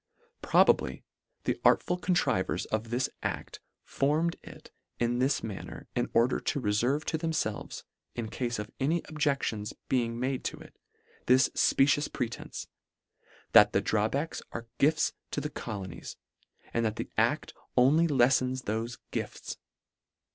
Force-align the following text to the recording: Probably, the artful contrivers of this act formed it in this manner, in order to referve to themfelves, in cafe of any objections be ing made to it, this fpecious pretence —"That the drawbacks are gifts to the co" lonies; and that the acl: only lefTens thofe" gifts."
Probably, 0.41 1.03
the 1.43 1.61
artful 1.63 1.95
contrivers 1.95 2.65
of 2.65 2.89
this 2.89 3.07
act 3.21 3.59
formed 3.85 4.35
it 4.41 4.71
in 4.97 5.19
this 5.19 5.43
manner, 5.43 5.85
in 5.95 6.09
order 6.11 6.39
to 6.39 6.59
referve 6.59 7.05
to 7.05 7.19
themfelves, 7.19 7.83
in 8.15 8.29
cafe 8.29 8.59
of 8.63 8.71
any 8.79 9.03
objections 9.05 9.75
be 9.89 10.03
ing 10.05 10.19
made 10.19 10.43
to 10.45 10.57
it, 10.57 10.75
this 11.27 11.49
fpecious 11.49 12.11
pretence 12.11 12.65
—"That 13.53 13.73
the 13.73 13.81
drawbacks 13.81 14.41
are 14.51 14.65
gifts 14.79 15.13
to 15.29 15.39
the 15.39 15.51
co" 15.51 15.81
lonies; 15.81 16.15
and 16.73 16.83
that 16.83 16.95
the 16.95 17.11
acl: 17.19 17.51
only 17.77 18.07
lefTens 18.07 18.63
thofe" 18.63 18.97
gifts." 19.11 19.57